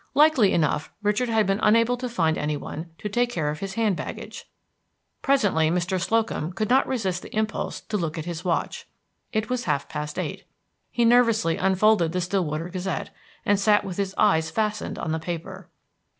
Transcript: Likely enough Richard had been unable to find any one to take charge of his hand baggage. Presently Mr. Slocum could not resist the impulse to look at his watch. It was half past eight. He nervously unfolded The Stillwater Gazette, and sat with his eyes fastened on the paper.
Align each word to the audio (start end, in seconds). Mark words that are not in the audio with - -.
Likely 0.15 0.51
enough 0.51 0.91
Richard 1.03 1.29
had 1.29 1.45
been 1.45 1.59
unable 1.61 1.95
to 1.95 2.09
find 2.09 2.35
any 2.35 2.57
one 2.57 2.89
to 2.97 3.07
take 3.07 3.33
charge 3.33 3.51
of 3.55 3.59
his 3.59 3.75
hand 3.75 3.95
baggage. 3.95 4.45
Presently 5.21 5.69
Mr. 5.69 6.01
Slocum 6.01 6.53
could 6.53 6.71
not 6.71 6.87
resist 6.87 7.21
the 7.21 7.35
impulse 7.35 7.81
to 7.81 7.97
look 7.97 8.17
at 8.17 8.25
his 8.25 8.43
watch. 8.43 8.87
It 9.31 9.47
was 9.47 9.65
half 9.65 9.87
past 9.87 10.17
eight. 10.17 10.43
He 10.89 11.05
nervously 11.05 11.55
unfolded 11.55 12.13
The 12.13 12.21
Stillwater 12.21 12.69
Gazette, 12.69 13.11
and 13.45 13.59
sat 13.59 13.83
with 13.85 13.97
his 13.97 14.15
eyes 14.17 14.49
fastened 14.49 14.97
on 14.97 15.11
the 15.11 15.19
paper. 15.19 15.69